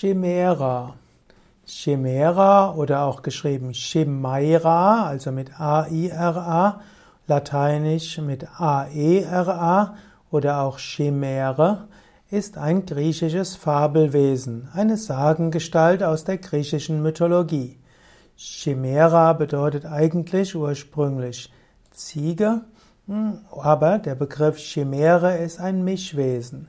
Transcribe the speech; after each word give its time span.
Chimera. 0.00 0.94
Chimera 1.66 2.74
oder 2.74 3.04
auch 3.04 3.20
geschrieben 3.20 3.72
Chimaira, 3.74 5.04
also 5.04 5.30
mit 5.30 5.60
A-I-R-A, 5.60 6.80
lateinisch 7.26 8.16
mit 8.16 8.46
A-E-R-A 8.58 9.94
oder 10.30 10.62
auch 10.62 10.78
Chimäre, 10.78 11.86
ist 12.30 12.56
ein 12.56 12.86
griechisches 12.86 13.56
Fabelwesen, 13.56 14.70
eine 14.72 14.96
Sagengestalt 14.96 16.02
aus 16.02 16.24
der 16.24 16.38
griechischen 16.38 17.02
Mythologie. 17.02 17.78
Chimera 18.38 19.34
bedeutet 19.34 19.84
eigentlich 19.84 20.56
ursprünglich 20.56 21.52
Ziege, 21.90 22.62
hm, 23.06 23.40
aber 23.50 23.98
der 23.98 24.14
Begriff 24.14 24.56
Chimäre 24.56 25.36
ist 25.36 25.60
ein 25.60 25.84
Mischwesen. 25.84 26.68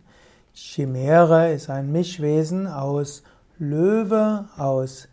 Chimäre 0.54 1.54
ist 1.54 1.70
ein 1.70 1.92
Mischwesen 1.92 2.68
aus 2.68 3.24
Löwe, 3.58 4.46
aus 4.58 5.08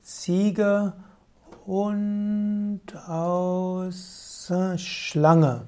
Ziege 0.00 0.92
und 1.66 2.80
aus 3.08 4.50
äh, 4.50 4.78
Schlange. 4.78 5.62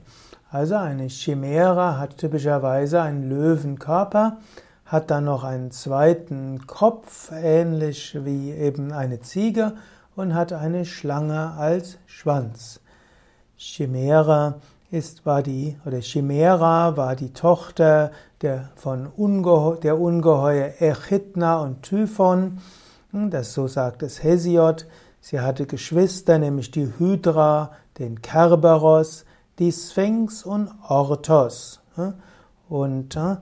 Also 0.49 0.77
eine 0.77 1.09
Chimäre 1.09 1.99
hat 1.99 2.19
typischerweise 2.19 3.03
einen 3.03 3.29
Löwenkörper, 3.29 4.39
hat 4.85 5.11
dann 5.11 5.25
noch 5.25 5.43
einen 5.43 5.73
zweiten 5.73 6.67
Kopf, 6.69 7.33
ähnlich 7.33 8.17
wie 8.25 8.53
eben 8.53 8.93
eine 8.93 9.21
Ziege, 9.21 9.73
und 10.15 10.35
hat 10.35 10.53
eine 10.53 10.85
Schlange 10.85 11.53
als 11.59 11.99
Schwanz. 12.07 12.81
Chimäre 13.57 14.61
ist, 14.91 15.27
war 15.27 15.43
die, 15.43 15.77
oder 15.85 16.01
Chimera 16.01 16.97
war 16.97 17.17
die 17.17 17.33
Tochter 17.33 18.13
der, 18.43 18.71
von 18.77 19.07
Ungeheu, 19.07 19.77
der 19.77 19.99
Ungeheuer 19.99 20.75
Echidna 20.79 21.61
und 21.61 21.83
Typhon. 21.83 22.59
Hm, 23.13 23.31
das 23.31 23.53
so 23.53 23.67
sagt 23.67 24.03
es 24.03 24.23
Hesiod. 24.23 24.87
Sie 25.21 25.41
hatte 25.41 25.67
Geschwister, 25.67 26.39
nämlich 26.39 26.71
die 26.71 26.93
Hydra, 26.99 27.73
den 27.99 28.23
Kerberos, 28.23 29.25
die 29.59 29.73
Sphinx 29.73 30.45
und 30.45 30.71
Orthos. 30.89 31.81
Hm, 31.97 32.15
und 32.69 33.17
äh, 33.17 33.37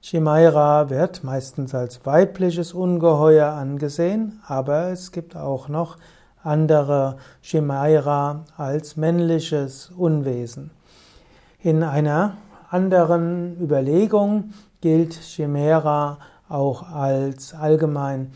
Chimaira 0.00 0.90
wird 0.90 1.24
meistens 1.24 1.74
als 1.74 2.04
weibliches 2.06 2.72
Ungeheuer 2.72 3.48
angesehen, 3.48 4.40
aber 4.46 4.90
es 4.90 5.10
gibt 5.10 5.36
auch 5.36 5.68
noch 5.68 5.96
andere 6.42 7.16
Chimaira 7.40 8.44
als 8.56 8.96
männliches 8.96 9.90
Unwesen. 9.96 10.70
In 11.60 11.82
einer 11.82 12.36
anderen 12.70 13.60
Überlegung 13.60 14.52
gilt 14.80 15.14
Chimera 15.14 16.18
auch 16.48 16.88
als 16.88 17.52
allgemein 17.52 18.30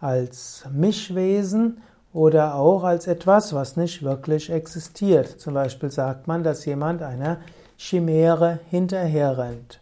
als 0.00 0.64
Mischwesen 0.72 1.80
oder 2.12 2.54
auch 2.54 2.84
als 2.84 3.08
etwas, 3.08 3.52
was 3.52 3.76
nicht 3.76 4.04
wirklich 4.04 4.50
existiert. 4.50 5.40
Zum 5.40 5.54
Beispiel 5.54 5.90
sagt 5.90 6.28
man, 6.28 6.44
dass 6.44 6.66
jemand 6.66 7.02
einer 7.02 7.38
Chimäre 7.76 8.60
hinterherrennt. 8.70 9.80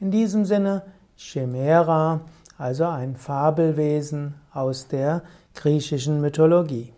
In 0.00 0.10
diesem 0.10 0.44
Sinne 0.44 0.82
Chimera, 1.16 2.22
also 2.58 2.86
ein 2.86 3.14
Fabelwesen 3.14 4.34
aus 4.52 4.88
der 4.88 5.22
griechischen 5.54 6.20
Mythologie. 6.20 6.92